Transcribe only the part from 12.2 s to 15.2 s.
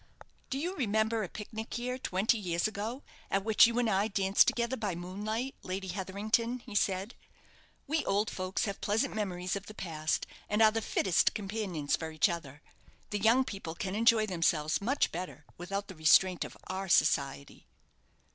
other. The young people can enjoy themselves much